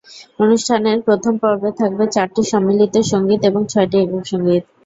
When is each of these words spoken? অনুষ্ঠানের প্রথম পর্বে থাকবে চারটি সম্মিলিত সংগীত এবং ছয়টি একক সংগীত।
অনুষ্ঠানের 0.39 0.97
প্রথম 1.07 1.33
পর্বে 1.43 1.71
থাকবে 1.79 2.03
চারটি 2.07 2.41
সম্মিলিত 2.51 2.95
সংগীত 3.11 3.41
এবং 3.49 3.61
ছয়টি 3.71 3.97
একক 3.99 4.23
সংগীত। 4.31 4.63